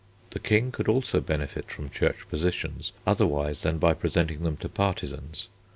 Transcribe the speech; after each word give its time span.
The 0.31 0.39
King 0.39 0.71
could 0.71 0.87
also 0.87 1.21
benefit 1.21 1.69
from 1.69 1.91
Church 1.91 2.27
positions 2.27 2.91
otherwise 3.05 3.61
than 3.61 3.77
by 3.77 3.93
presenting 3.93 4.41
them 4.41 4.57
to 4.57 4.67
partisans. 4.67 5.47